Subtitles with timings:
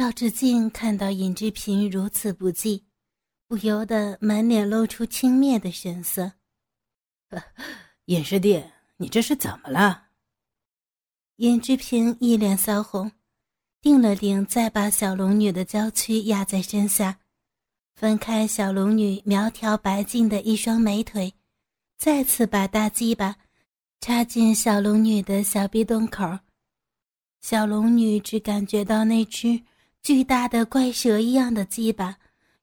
[0.00, 2.86] 赵志敬看到尹志平如此不济，
[3.46, 6.32] 不由得满脸露出轻蔑的神色。
[8.06, 8.64] 尹师弟，
[8.96, 10.04] 你这是怎么了？
[11.36, 13.12] 尹志平一脸骚红，
[13.82, 17.18] 定了定，再把小龙女的娇躯压在身下，
[17.94, 21.34] 分开小龙女苗条白净的一双美腿，
[21.98, 23.36] 再次把大鸡巴
[24.00, 26.38] 插进小龙女的小臂洞口。
[27.42, 29.60] 小龙女只感觉到那只。
[30.02, 32.16] 巨大的怪蛇一样的鸡巴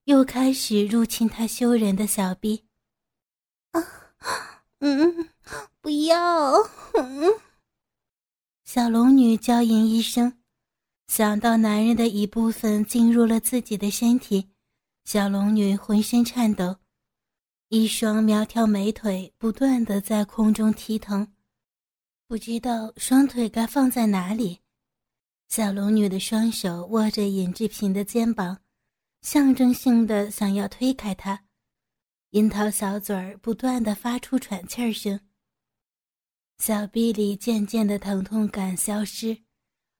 [0.05, 2.64] 又开始入侵他羞人的小臂。
[3.72, 3.82] 啊，
[4.80, 5.30] 嗯，
[5.80, 6.54] 不要！
[6.94, 7.34] 嗯，
[8.64, 10.34] 小龙女娇吟一声，
[11.08, 14.50] 想到男人的一部分进入了自己的身体，
[15.06, 16.78] 小龙女浑身颤抖，
[17.70, 21.34] 一双苗条美腿不断的在空中踢腾，
[22.28, 24.59] 不知道双腿该放在哪里。
[25.48, 28.60] 小龙女的双手握着尹志平的肩膀，
[29.22, 31.45] 象征性的想要推开他，
[32.31, 35.20] 樱桃小嘴儿不断的发出喘气儿声。
[36.58, 39.38] 小臂里渐渐的疼痛感消失，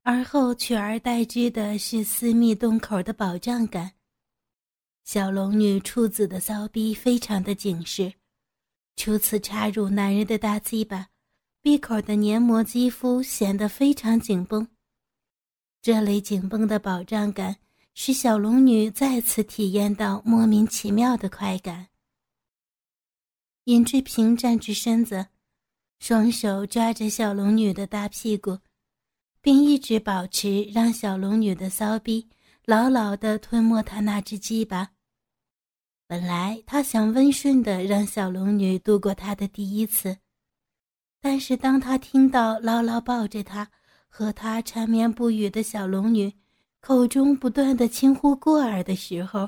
[0.04, 3.94] 而后取而代之的是私密洞口的饱胀感。
[5.06, 8.14] 小龙女处子的骚逼非常的紧实，
[8.98, 11.08] 初次插入男人的大鸡巴，
[11.62, 14.68] 闭口的黏膜肌肤显得非常紧绷。
[15.88, 17.56] 这类紧绷的饱胀感，
[17.94, 21.88] 使小龙女再次体验到莫名其妙的快感。
[23.64, 25.28] 尹志平站直身子，
[26.00, 28.60] 双手抓着小龙女的大屁股，
[29.42, 32.28] 并一直保持让小龙女的骚逼
[32.66, 34.90] 牢牢地吞没他那只鸡巴。
[36.06, 40.18] 本来他想温顺地让小龙女度过他的第一次，
[41.22, 43.72] 但是当他听到牢牢抱着他。
[44.18, 46.34] 和他缠绵不语的小龙女
[46.80, 49.48] 口中不断的轻呼过儿的时候，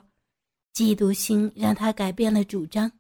[0.76, 2.92] 嫉妒心让他改变了主张。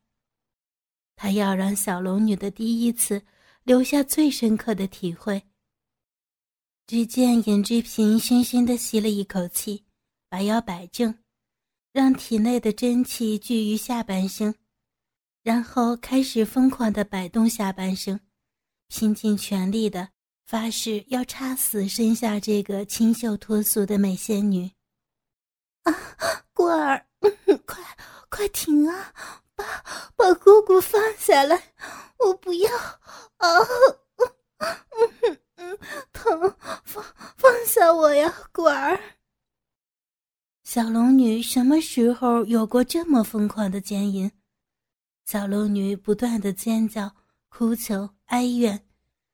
[1.16, 3.22] 他要让小龙女的第一次
[3.64, 5.44] 留下最深刻的体会。
[6.88, 9.86] 只见尹志平深深的吸了一口气，
[10.28, 11.14] 把腰摆正，
[11.94, 14.56] 让体内的真气聚于下半身，
[15.44, 18.20] 然后开始疯狂的摆动下半身，
[18.88, 20.10] 拼尽全力的。
[20.50, 24.68] 发誓要插死身下这个清秀脱俗的美仙女！
[25.84, 25.94] 啊，
[26.56, 27.06] 过儿，
[27.68, 27.84] 快
[28.32, 29.14] 快停啊！
[29.54, 29.64] 把
[30.16, 31.56] 把姑姑放下来，
[32.18, 32.68] 我不要！
[33.38, 33.48] 啊，
[34.58, 35.78] 嗯嗯，
[36.12, 37.06] 疼，放
[37.38, 39.00] 放下我呀，果儿！
[40.64, 44.32] 小龙女什么时候有过这么疯狂的奸淫？
[45.26, 47.16] 小龙女不断的尖叫、
[47.50, 48.89] 哭求、哀怨。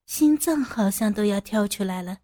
[0.05, 2.19] 心脏好像都要跳出来了。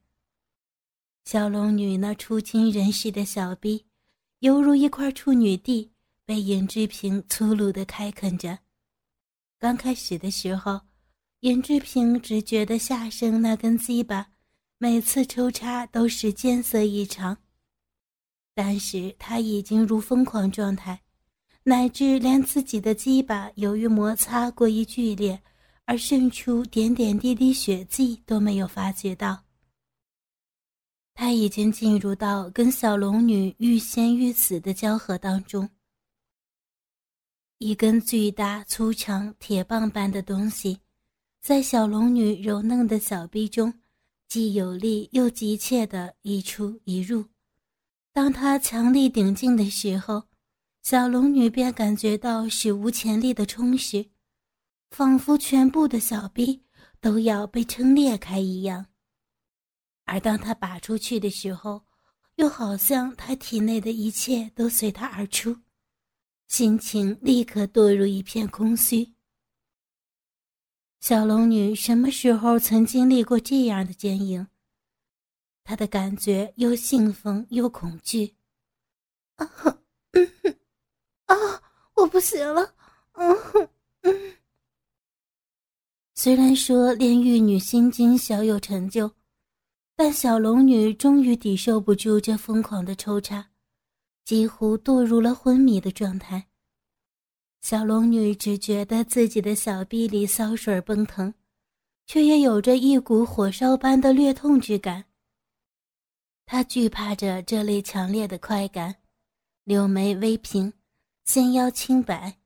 [1.25, 3.85] 小龙女那初经人世的小臂，
[4.39, 5.91] 犹如一块处女地，
[6.25, 8.59] 被尹志平粗鲁的开垦着。
[9.59, 10.81] 刚开始的时候，
[11.41, 14.31] 尹志平只觉得下身那根鸡巴，
[14.77, 17.37] 每次抽插都是艰涩异常。
[18.53, 21.01] 但是他已经入疯狂状态，
[21.63, 25.41] 乃至连自己的鸡巴由于摩擦过于剧烈。
[25.85, 29.43] 而渗出点点滴滴血迹都没有发觉到，
[31.13, 35.69] 他已经进入到跟小龙女欲仙欲死的交合当中。
[37.57, 40.79] 一根巨大粗长铁棒般的东西，
[41.41, 43.73] 在小龙女柔嫩的小臂中，
[44.27, 47.25] 既有力又急切的一出一入。
[48.13, 50.23] 当他强力顶进的时候，
[50.83, 54.05] 小龙女便感觉到史无前例的充实。
[54.91, 56.63] 仿佛全部的小臂
[56.99, 58.85] 都要被撑裂开一样，
[60.03, 61.85] 而当他拔出去的时候，
[62.35, 65.57] 又好像他体内的一切都随他而出，
[66.47, 69.13] 心情立刻堕入一片空虚。
[70.99, 74.45] 小龙女什么时候曾经历过这样的坚硬？
[75.63, 78.35] 她的感觉又兴奋又恐惧。
[79.37, 79.49] 啊，
[80.11, 80.31] 嗯，
[81.25, 81.35] 啊，
[81.95, 82.75] 我不行了，
[83.13, 83.69] 嗯，哼。
[86.23, 89.11] 虽然说炼狱女心经小有成就，
[89.95, 93.49] 但小龙女终于抵受不住这疯狂的抽插，
[94.23, 96.45] 几乎堕入了昏迷的状态。
[97.61, 101.33] 小龙女只觉得自己的小臂里骚水奔腾，
[102.05, 105.05] 却也有着一股火烧般的略痛之感。
[106.45, 108.97] 她惧怕着这类强烈的快感，
[109.63, 110.71] 柳眉微颦，
[111.25, 112.37] 纤腰轻摆，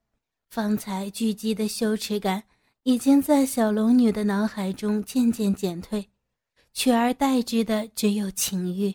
[0.50, 2.42] 方才聚集的羞耻感。
[2.88, 6.08] 已经在小龙女的脑海中渐渐减退，
[6.72, 8.94] 取而代之的只有情欲。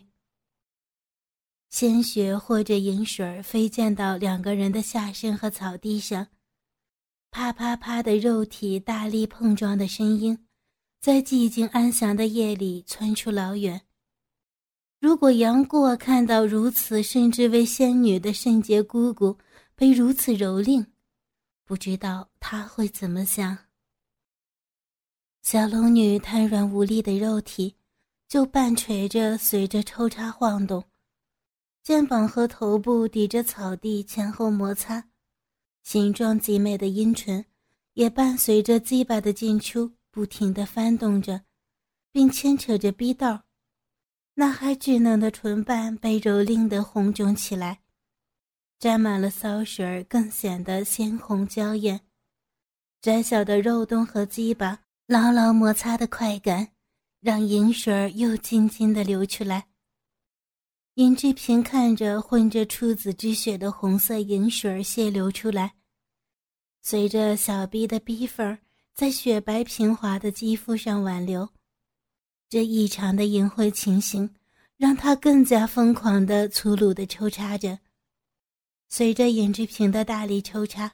[1.69, 6.25] 鲜血或者银水飞溅到两个人的下身和草地上，
[7.31, 10.47] 啪啪啪的肉体大力碰撞的声音，
[11.01, 13.81] 在寂静安详的夜里传出老远。
[15.01, 19.37] 如果杨过看到如此甚至为仙女的圣洁姑姑
[19.75, 20.85] 被如此蹂躏，
[21.65, 23.57] 不知道他会怎么想。
[25.41, 27.75] 小龙女瘫软无力的肉体
[28.27, 30.83] 就半垂着，随着抽插晃动，
[31.81, 35.09] 肩膀和头部抵着草地前后摩擦，
[35.81, 37.43] 形状极美的阴唇
[37.95, 41.41] 也伴随着鸡巴的进出不停地翻动着，
[42.11, 43.43] 并牵扯着逼道。
[44.35, 47.81] 那还稚嫩的唇瓣被蹂躏得红肿起来，
[48.79, 52.01] 沾满了骚水，更显得鲜红娇艳。
[53.01, 56.69] 窄小的肉洞和鸡巴牢牢摩擦的快感，
[57.19, 59.67] 让银水儿又津津的流出来。
[60.93, 65.73] 尹志平看着混着处子之血的红色银水儿泄流出来，
[66.81, 68.57] 随着小臂的逼缝
[68.93, 71.49] 在雪白平滑的肌肤上挽留。
[72.47, 74.33] 这异常的淫秽情形，
[74.77, 77.77] 让他更加疯狂的、粗鲁的抽插着。
[78.87, 80.93] 随着尹志平的大力抽插，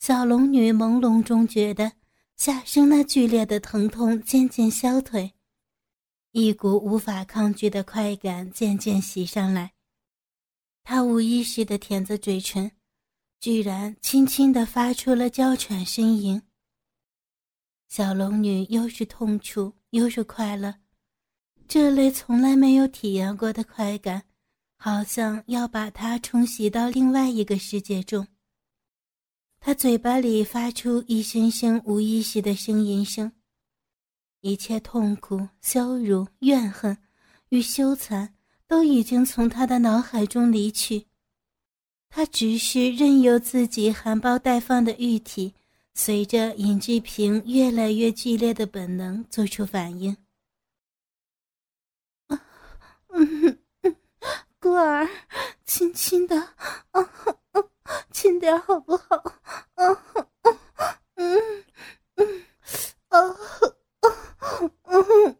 [0.00, 1.92] 小龙女朦胧中觉得
[2.36, 5.32] 下身那剧烈的疼痛渐渐消退，
[6.32, 9.72] 一股无法抗拒的快感渐渐袭上来。
[10.82, 12.70] 她无意识的舔着嘴唇，
[13.40, 16.42] 居然轻轻的发出了娇喘呻吟。
[17.88, 19.74] 小龙女又是痛楚。
[19.94, 20.74] 又是快乐，
[21.68, 24.24] 这类从来没有体验过的快感，
[24.76, 28.26] 好像要把她冲洗到另外一个世界中。
[29.66, 33.32] 他嘴巴里发出一声声无意识的呻吟声，
[34.42, 36.94] 一切痛苦、羞辱、怨恨
[37.48, 38.28] 与羞惭
[38.66, 41.06] 都已经从他的脑海中离去，
[42.10, 45.54] 他只是任由自己含苞待放的玉体。
[45.94, 50.14] 随着尹志平越来越剧烈的本能做出反应，
[52.26, 52.38] 啊，
[53.08, 53.96] 嗯嗯，
[54.60, 55.08] 孤儿，
[55.64, 56.38] 轻轻的，
[56.90, 57.38] 啊啊，
[58.10, 59.16] 轻点好不好？
[59.74, 61.64] 啊啊，嗯
[62.16, 62.44] 嗯，
[63.08, 65.36] 啊啊嗯。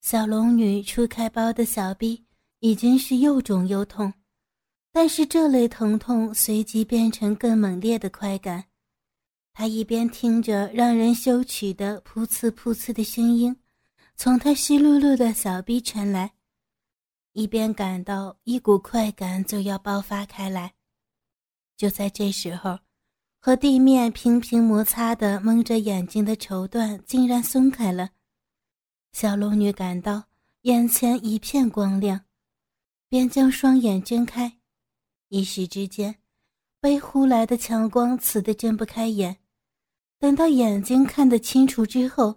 [0.00, 2.26] 小龙女初开包的小臂
[2.60, 4.12] 已经是又肿又痛，
[4.92, 8.64] 但是这类疼痛随即变成更猛烈的快感。
[9.54, 13.56] 她一边听着让人羞耻的噗呲噗呲的声音
[14.16, 16.32] 从她湿漉漉的小臂传来，
[17.32, 20.74] 一边感到一股快感就要爆发开来。
[21.76, 22.78] 就在这时候，
[23.40, 28.10] 和地面频频摩擦的蒙着眼睛的绸缎竟然松开了，
[29.12, 30.24] 小龙女感到
[30.62, 32.20] 眼前一片光亮，
[33.08, 34.58] 便将双眼睁开，
[35.28, 36.14] 一时之间，
[36.80, 39.38] 被呼来的强光刺得睁不开眼。
[40.20, 42.36] 等到眼睛看得清楚之后，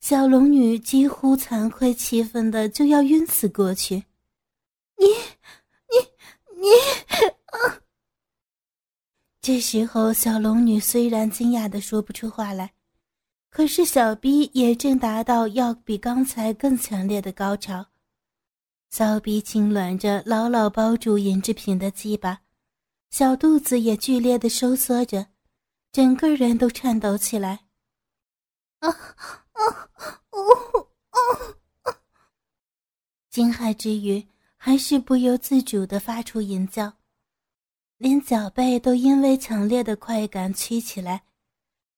[0.00, 4.02] 小龙女几乎惭愧气愤的就要晕死过去。
[5.02, 5.08] 你，
[5.90, 6.68] 你，你！
[7.46, 7.82] 啊！
[9.40, 12.72] 这时候，小龙女虽然惊讶的说不出话来，
[13.50, 17.84] 可是小逼也正达到要比刚才更强烈的高潮，
[18.90, 22.42] 骚逼轻软着，牢牢包住尹志平的鸡巴，
[23.10, 25.26] 小肚子也剧烈的收缩着。
[25.90, 27.66] 整个人都颤抖起来，
[28.78, 29.90] 啊啊
[30.30, 31.96] 哦哦！
[33.28, 34.26] 惊骇之余，
[34.64, 36.92] 还是不由自主的发出淫叫，
[37.98, 41.24] 连脚背都因为强烈的快感屈起来，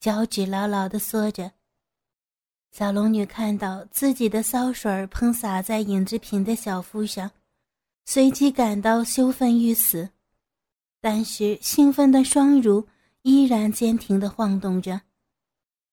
[0.01, 1.53] 脚趾牢牢的缩着。
[2.73, 7.31] 小龙女看到自己的骚水喷洒在尹志平的小腹上，
[8.07, 10.09] 随即感到羞愤欲死，
[11.03, 12.89] 但是兴奋的双乳。
[13.21, 15.03] 依然坚挺地晃动着，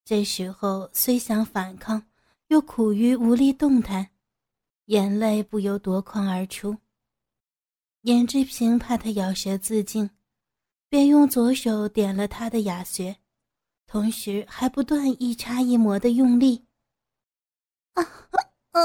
[0.05, 2.01] 这时候虽想反抗，
[2.47, 4.09] 又苦于无力动弹，
[4.91, 6.77] 眼泪不由夺眶而出。
[8.01, 10.09] 严志平怕他咬舌自尽，
[10.89, 13.15] 便用左手点了他的哑穴，
[13.87, 16.65] 同时还不断一插一磨的用力。
[17.93, 18.03] 啊
[18.71, 18.81] 啊！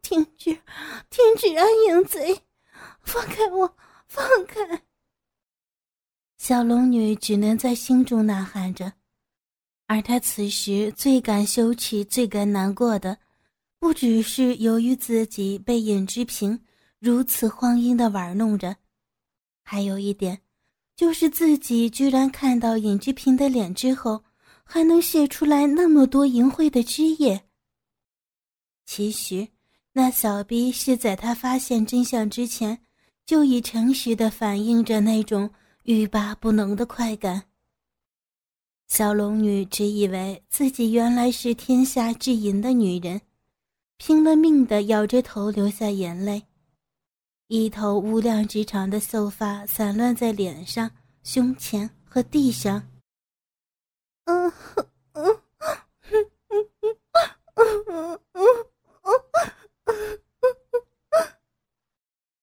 [0.00, 0.58] 停止，
[1.10, 2.42] 停止啊，淫贼，
[3.02, 3.76] 放开我，
[4.08, 4.84] 放开！
[6.38, 8.90] 小龙女只能在心中呐喊着，
[9.86, 13.18] 而她此时最感羞耻、最感难过的，
[13.78, 16.58] 不只是由于自己被尹之平
[16.98, 18.76] 如此荒淫的玩弄着，
[19.62, 20.40] 还有一点，
[20.96, 24.24] 就是自己居然看到尹之平的脸之后，
[24.64, 27.44] 还能泄出来那么多淫秽的汁液。
[28.86, 29.46] 其实，
[29.92, 32.80] 那小逼是在他发现真相之前，
[33.24, 35.50] 就已诚实的反映着那种
[35.82, 37.42] 欲罢不能的快感。
[38.88, 43.20] 小龙女只以为自己原来是天下至淫的女人，
[43.98, 46.44] 拼了命的咬着头流下眼泪，
[47.48, 50.90] 一头无量之长的秀发散乱在脸上、
[51.22, 52.88] 胸前和地上。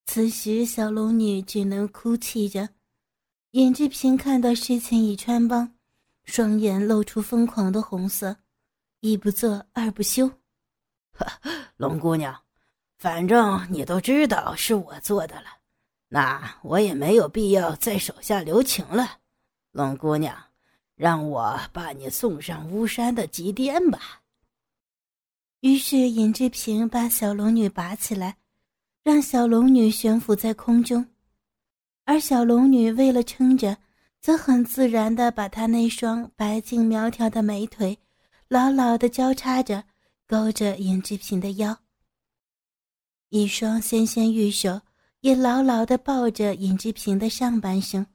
[0.06, 2.70] 此时，小龙女只能哭泣着。
[3.52, 5.76] 尹志平看到事情已穿帮。
[6.26, 8.38] 双眼露出疯狂的红色，
[9.02, 10.32] 一不做二不休。
[11.84, 12.34] 龙姑娘，
[12.98, 15.48] 反正你都知道是我做的了，
[16.08, 19.18] 那我也没有必要再手下留情了。
[19.72, 20.34] 龙姑娘，
[20.96, 24.22] 让我把你送上巫山的极巅吧。
[25.60, 28.38] 于是尹志平把小龙女拔起来，
[29.04, 31.06] 让小龙女悬浮在空中，
[32.06, 33.78] 而小龙女为了撑着。
[34.24, 38.00] 则很自然地把她那双白净苗条的美腿
[38.48, 39.84] 牢牢地交叉着，
[40.28, 41.78] 勾着尹志平的腰。
[43.30, 44.82] 一双纤纤玉手
[45.22, 48.06] 也牢牢地抱着尹志平的上半身，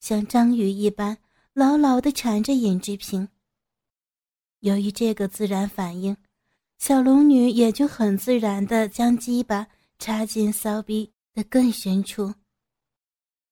[0.00, 1.16] 像章鱼一般
[1.52, 3.28] 牢牢地缠着尹志平。
[4.60, 6.16] 由于这个自然反应，
[6.78, 9.66] 小龙女也就很自然地将鸡巴
[9.98, 12.34] 插进骚逼的更深处。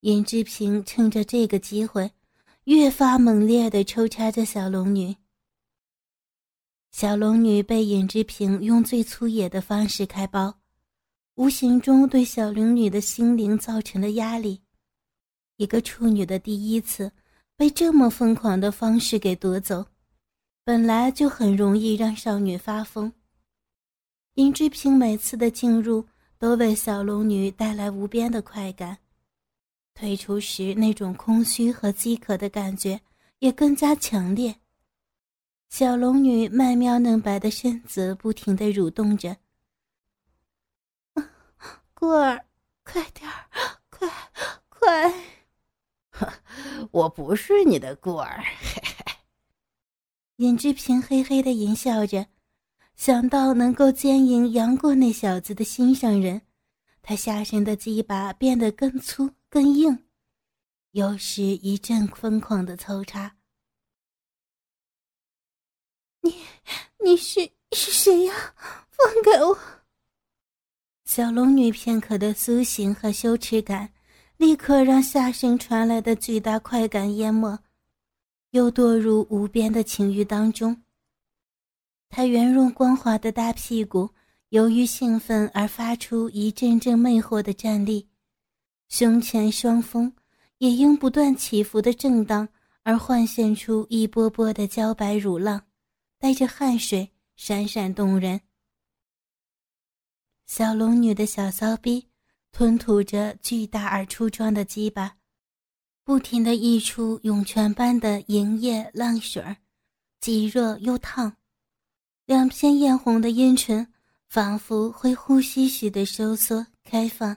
[0.00, 2.12] 尹志平趁着这个机会，
[2.64, 5.16] 越发猛烈地抽插着小龙女。
[6.98, 10.54] 小龙女被尹志平用最粗野的方式开包，
[11.34, 14.62] 无形中对小龙女的心灵造成了压力。
[15.58, 17.12] 一个处女的第一次
[17.54, 19.84] 被这么疯狂的方式给夺走，
[20.64, 23.12] 本来就很容易让少女发疯。
[24.36, 26.02] 尹志平每次的进入
[26.38, 28.96] 都为小龙女带来无边的快感。
[29.92, 32.98] 退出时那种空虚和饥渴的感觉
[33.40, 34.56] 也更加强烈。
[35.78, 39.36] 小龙女曼妙嫩白的身子不停的蠕动着。
[41.92, 42.42] 孤儿，
[42.82, 43.44] 快点儿，
[43.90, 44.08] 快
[44.70, 45.12] 快！
[46.90, 48.42] 我不是你的孤儿。
[48.58, 49.12] 嘿嘿。
[50.36, 52.26] 尹志平嘿嘿的淫笑着，
[52.94, 56.40] 想到能够奸淫杨过那小子的心上人，
[57.02, 59.30] 他下身的鸡巴变得更粗。
[59.50, 60.06] 更硬，
[60.92, 63.35] 又是一阵疯狂的抽插。
[66.26, 66.34] 你，
[67.04, 68.34] 你是是谁呀？
[68.90, 69.56] 放开我！
[71.04, 73.88] 小龙女片刻的苏醒和羞耻感，
[74.36, 77.56] 立刻让下身传来的巨大快感淹没，
[78.50, 80.82] 又堕入无边的情欲当中。
[82.08, 84.10] 她圆润光滑的大屁股，
[84.48, 88.08] 由于兴奋而发出一阵阵魅惑的战栗。
[88.88, 90.12] 胸前双峰
[90.58, 92.48] 也因不断起伏的震荡
[92.82, 95.60] 而幻现出一波波的娇白乳浪，
[96.18, 98.40] 带着汗水，闪闪动人。
[100.46, 102.08] 小龙女的小骚逼
[102.52, 105.16] 吞吐着巨大而粗壮的鸡巴，
[106.04, 109.56] 不停地溢出涌泉般的银液浪水儿，
[110.20, 111.36] 既热又烫，
[112.24, 113.92] 两片艳红的阴唇
[114.28, 117.36] 仿佛会呼吸似的收缩开放。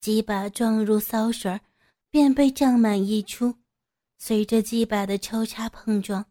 [0.00, 1.60] 鸡巴撞入骚水儿
[2.10, 3.54] 便被胀满溢出。
[4.18, 6.24] 随着鸡巴的抽插碰撞，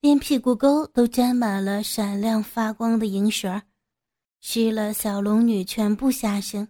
[0.00, 3.62] 连屁股沟都沾满了闪亮发光的银水儿，
[4.40, 6.68] 湿了小龙女全部下身。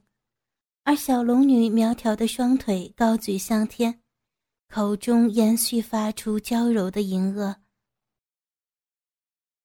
[0.82, 4.00] 而小龙女苗条的双腿高举向天，
[4.70, 7.56] 口中延续发出娇柔的淫恶。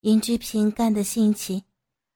[0.01, 1.63] 尹志平干得兴起，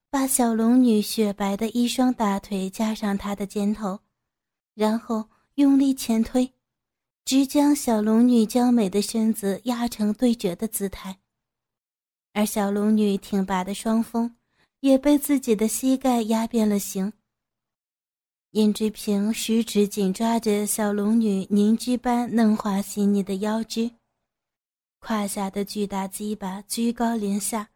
[0.10, 4.02] 把小龙女雪白的一双大腿架上她的肩头。
[4.76, 6.54] 然后用力前推，
[7.24, 11.18] 直将小龙女娇美的身子压成对折的姿态，
[12.38, 14.36] 而小龙女挺拔的双峰
[14.82, 17.12] 也被自己的膝盖压变了形。
[18.52, 23.90] 尹志平十指紧抓着小龙女凝脂般嫩滑细腻的腰肢，
[25.00, 27.72] 胯下的巨大鸡巴居高临下，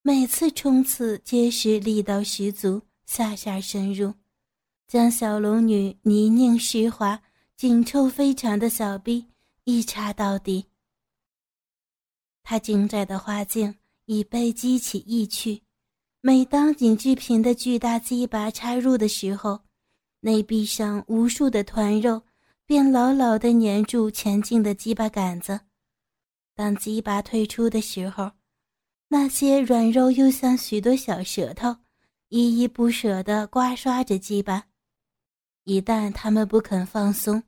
[0.00, 4.14] 每次冲刺皆是力道十足，下下深入。
[4.88, 7.22] 将小龙女泥泞湿滑、
[7.58, 9.26] 紧凑非常的小臂
[9.64, 10.64] 一插到底。
[12.42, 13.74] 她精窄的花茎
[14.12, 15.62] 已被激起意趣，
[16.20, 19.60] 每当尹志平的巨大鸡巴插入的时候，
[20.20, 22.22] 内壁上无数的团肉
[22.66, 25.60] 便牢牢地粘住前进的鸡巴杆子。
[26.54, 28.32] 当鸡巴退出的时候，
[29.08, 31.76] 那些软肉又像许多小舌头。
[32.28, 34.68] 依依不舍地刮刷着鸡巴。
[35.64, 37.42] 一旦他们不肯放松，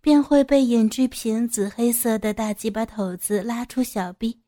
[0.00, 4.41] 便会被尹志平紫黑色的大鸡巴头子拉出小臂，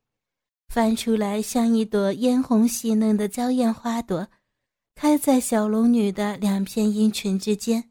[0.68, 4.28] 翻出来像一朵嫣红细嫩的娇艳花朵，
[4.94, 7.90] 开在小龙女的两片阴唇之间。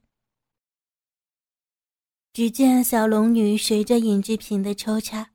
[2.33, 5.31] 只见小龙女随着尹志平的抽插，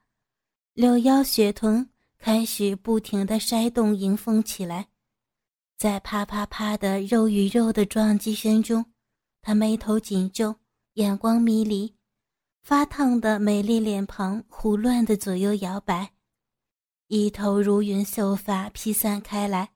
[0.75, 4.89] 柳腰雪臀开始不停地筛动迎风起来，
[5.79, 8.85] 在啪啪啪的肉与肉的撞击声中。
[9.41, 10.57] 他眉头紧皱，
[10.95, 11.95] 眼光迷离，
[12.63, 16.13] 发烫的美丽脸庞胡乱的左右摇摆，
[17.09, 19.71] 一头如云秀发披散开来，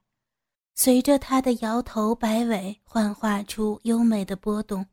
[0.73, 4.85] 随着他的摇头摆尾，幻化出优美的波动。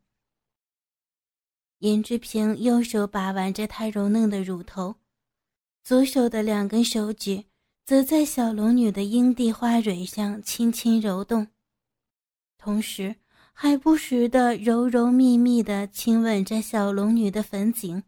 [1.78, 4.96] 尹志平右手把玩着她柔嫩的乳头，
[5.84, 7.44] 左手的两根手指
[7.84, 11.46] 则在小龙女的阴蒂花蕊上轻轻揉动，
[12.58, 13.16] 同时。
[13.52, 18.02] 还不时的柔柔密密的亲吻着小龙女的粉颈。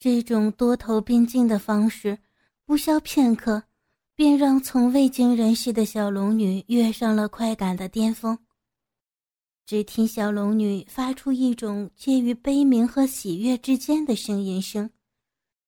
[0.00, 2.18] 这种多头并进的方式，
[2.66, 3.62] 不消片刻，
[4.16, 8.36] 便让从未经人事的小龙女跃上了快感的巅峰。
[9.64, 14.90] 只听小龙女发出一种介于悲鸣和喜悦之间的呻吟声，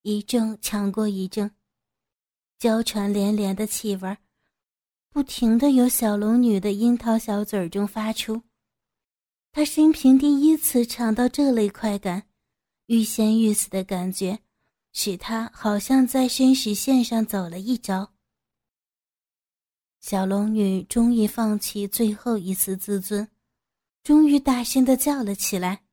[0.03, 1.49] 一阵强过一阵，
[2.59, 4.17] 娇喘连连的气味
[5.11, 8.43] 不停的由小龙女的樱桃小嘴中发出。
[9.53, 12.25] 她生平第一次尝到这类快感，
[12.87, 14.41] 欲仙欲死的感觉，
[14.93, 18.13] 使他好像在生死线上走了一遭。
[20.01, 23.29] 小龙女终于放弃最后一丝自尊，
[24.03, 25.85] 终于大声的叫了起来：“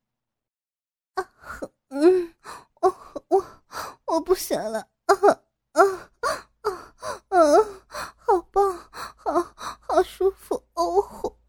[1.16, 1.30] 啊，
[1.90, 2.34] 嗯，
[2.82, 3.46] 我我
[4.06, 5.16] 我不行了，啊
[5.72, 5.82] 啊
[6.62, 6.72] 啊
[7.30, 7.40] 啊，
[8.16, 8.78] 好棒，
[9.16, 9.42] 好
[9.82, 10.84] 好舒服，哦
[11.24, 11.40] 我。”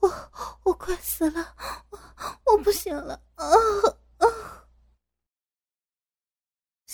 [0.00, 0.08] 我
[0.62, 1.56] 我快死了，
[1.90, 1.98] 我
[2.44, 3.44] 我不行了啊
[4.18, 4.26] 啊！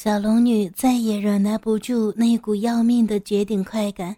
[0.04, 4.14] 小龙女再也忍耐不住那股要命的绝顶快感，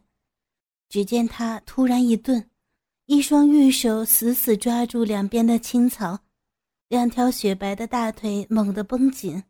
[0.89, 2.45] 只见她突然一顿，
[3.05, 6.19] 一双玉手死死抓住两边的青草，
[6.89, 9.45] 两条雪白的大腿猛地绷紧，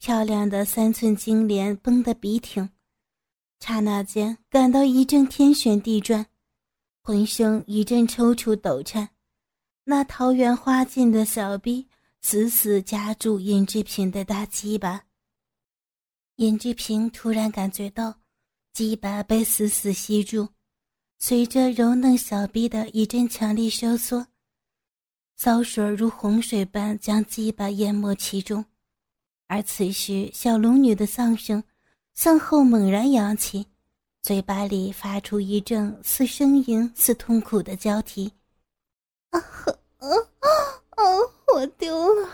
[0.00, 2.68] 漂亮的三寸金莲绷得笔挺，
[3.60, 6.26] 刹那间感到一阵天旋地转。
[7.00, 9.10] 浑身一阵抽搐抖颤，
[9.84, 11.86] 那桃园花尽的小臂
[12.20, 15.04] 死死夹住尹志平的大鸡巴。
[16.40, 18.14] 尹志平突然感觉到
[18.72, 20.48] 鸡巴被死死吸住，
[21.18, 24.26] 随着柔嫩小臂的一阵强力收缩，
[25.36, 28.64] 骚水如洪水般将鸡巴淹没其中。
[29.48, 31.62] 而此时，小龙女的丧声
[32.14, 33.66] 向后猛然扬起。
[34.22, 38.32] 嘴巴里发出一阵似呻吟似痛苦的交替，
[39.28, 40.08] 啊啊
[40.96, 41.04] 啊！
[41.54, 42.30] 我丢了！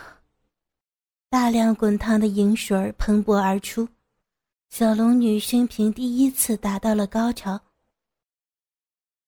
[1.28, 3.88] 大量滚烫的银水喷薄而出，
[4.78, 7.58] 小龙女生平第一次达到了高潮。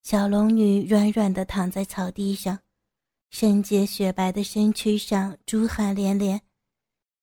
[0.03, 2.59] 小龙女软软的躺在草地上，
[3.31, 6.43] 圣洁雪白的身躯上珠汗连连，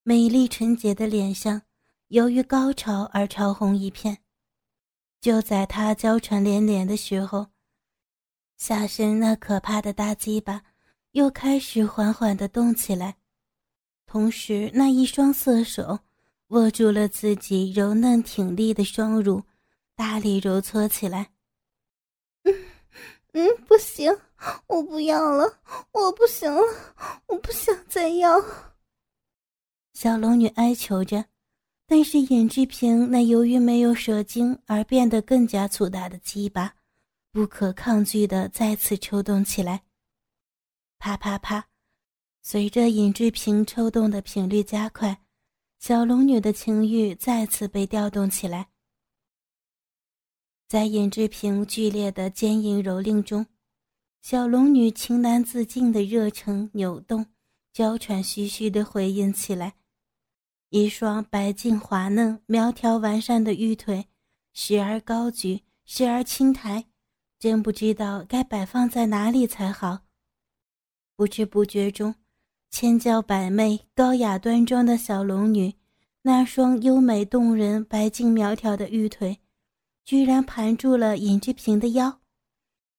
[0.01, 1.61] 美丽纯洁的脸上
[2.07, 4.17] 由于高潮而潮红一片。
[5.21, 7.45] 就在他娇喘连连的时候，
[8.57, 10.63] 下身那可怕的大鸡巴
[11.11, 13.17] 又开始缓缓地动起来，
[14.07, 15.99] 同时那一双色手
[16.49, 19.43] 握住了自己柔嫩挺立的双乳，
[19.95, 21.31] 大力揉搓起来。
[22.43, 22.53] 嗯
[23.34, 24.15] 嗯，不行，
[24.67, 25.60] 我不要了，
[25.91, 26.62] 我不行了，
[27.27, 28.43] 我不想再要。
[29.93, 31.25] 小龙女哀求着。
[31.88, 36.73] 但是尹志平那由于没有射精而变得更加粗大的鸡巴，
[37.31, 39.84] 不可抗拒的再次抽动起来。
[40.97, 41.67] 啪啪啪，
[42.41, 45.15] 随着尹志平抽动的频率加快，
[45.88, 48.69] 小龙女的情欲再次被调动起来。
[50.67, 53.45] 在尹志平剧烈的奸淫蹂躏中，
[54.19, 57.28] 小龙女情难自禁的热忱扭动，
[57.71, 59.76] 娇喘吁吁的回应起来。
[60.69, 64.08] 一双白净滑嫩、苗条完善的玉腿，
[64.54, 66.86] 时而高举，时而轻抬，
[67.38, 70.00] 真不知道该摆放在哪里才好。
[71.15, 72.15] 不知不觉中，
[72.77, 75.73] 千娇百媚、高雅端庄的小龙女，
[76.23, 79.39] 那双优美动人、白净苗条的玉腿，
[80.03, 82.19] 居然盘住了尹志平的腰，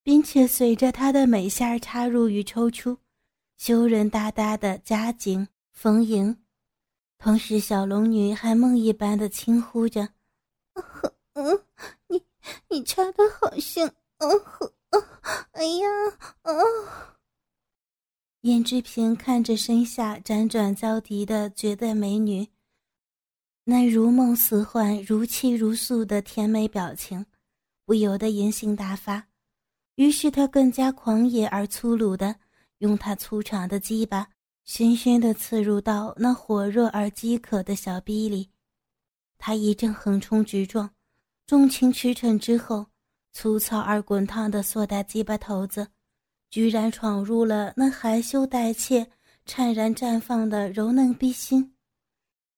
[0.03, 2.97] 并且随着他的美下插入与抽出，
[3.59, 6.35] 羞人哒哒的夹紧丰盈。
[7.19, 10.09] 同时，小龙女还梦一般的轻呼着
[11.37, 11.61] ：“嗯，
[12.09, 12.23] 你
[12.71, 13.87] 你插的好像，
[14.21, 14.73] 嗯哼，
[15.53, 15.87] 哎呀，
[16.45, 17.13] 啊！
[18.47, 22.47] 燕之平看着身下辗转交替的绝代美女，
[23.65, 27.27] 那如梦似幻、如泣如诉的甜美表情，
[27.85, 29.27] 不由得淫兴大发。
[29.97, 32.37] 于是他更加狂野而粗鲁的，
[32.79, 34.29] 用他粗长的鸡巴，
[34.65, 38.49] 深深的刺入到那火热而饥渴的小逼里。
[39.39, 40.89] 他一阵横冲直撞，
[41.49, 42.87] 重情驰骋之后，
[43.33, 45.89] 粗糙而滚烫的硕大鸡巴头子，
[46.51, 49.07] 居然闯入了那含羞带怯、
[49.45, 51.75] 灿然绽放的柔嫩逼心。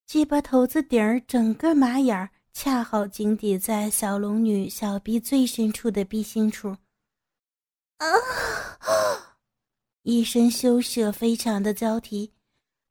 [0.06, 6.76] 鸡巴头子顶儿整个马眼儿，恰好紧抵在小龙女小臂最深处的逼心处。
[7.98, 8.06] 啊！
[10.02, 12.32] 一声羞涩非常的娇啼，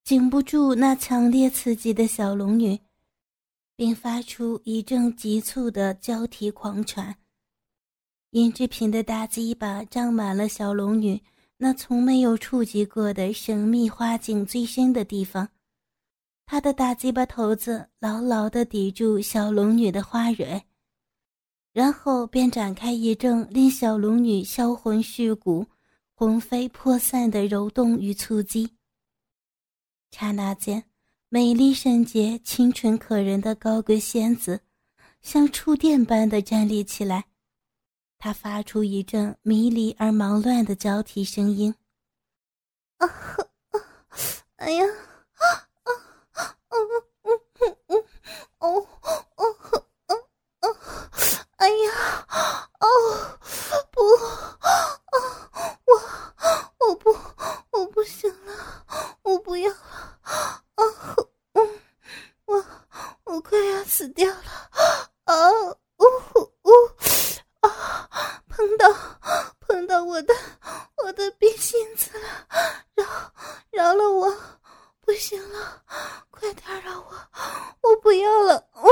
[0.03, 2.79] 禁不住那强烈刺激的小龙女，
[3.75, 7.15] 并发出一阵急促的交替狂喘。
[8.31, 11.21] 尹志平的大鸡巴胀满了小龙女
[11.57, 15.47] 那从没有触及过的神秘花茎最深的地方，
[16.45, 20.61] 他的大鸡巴头子牢牢地抵住小龙女的花蕊。
[21.73, 25.65] 然后便展开一阵令小龙女销魂蚀骨、
[26.13, 28.69] 魂飞魄散的揉动与促击。
[30.11, 30.83] 刹那间，
[31.29, 34.59] 美丽圣洁、清纯可人的高贵仙子，
[35.21, 37.25] 像触电般的站立起来。
[38.27, 41.73] 他发出一阵迷离而忙乱的交替声音
[42.99, 43.09] ：“啊，
[44.57, 44.85] 哎呀，
[45.37, 45.47] 啊
[45.83, 45.93] 啊
[46.33, 46.57] 啊，
[47.23, 48.03] 嗯嗯嗯，
[48.57, 48.85] 哦
[49.37, 49.55] 哦。”
[51.55, 52.87] 哎呀，哦，
[53.91, 54.01] 不，
[54.59, 54.67] 啊，
[55.85, 55.95] 我，
[56.85, 57.17] 我不，
[57.71, 58.85] 我不行了，
[59.21, 59.77] 我不要了，
[60.75, 60.83] 啊，
[61.53, 61.79] 嗯，
[62.43, 62.65] 我，
[63.23, 64.69] 我快要死掉了，
[65.23, 66.03] 啊，呜
[66.63, 66.71] 呜，
[67.61, 68.87] 啊，碰到，
[69.59, 70.33] 碰到我的，
[71.03, 72.27] 我的逼心子了，
[72.95, 73.05] 饶，
[73.71, 74.35] 饶了我，
[75.01, 75.83] 不行了，
[76.29, 77.07] 快点饶我，
[77.81, 78.87] 我不要了，嗯。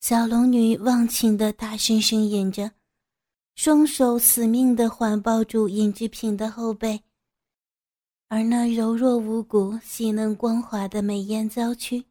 [0.00, 2.72] 小龙女忘情的大声呻吟着，
[3.54, 7.00] 双手死命的环抱住尹志平的后背，
[8.28, 12.04] 而那柔弱无骨、细嫩光滑的美艳娇躯，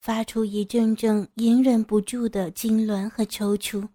[0.00, 3.88] 发出一阵阵隐忍不住的痉挛和抽搐。